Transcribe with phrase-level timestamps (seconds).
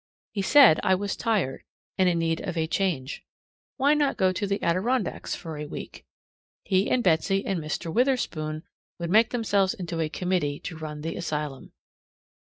[0.31, 1.61] He said I was tired
[1.95, 3.23] and in need of a change.
[3.77, 6.05] Why not go to the Adirondacks for a week?
[6.63, 7.93] He and Betsy and Mr.
[7.93, 8.63] Witherspoon
[8.97, 11.71] would make themselves into a committee to run the asylum.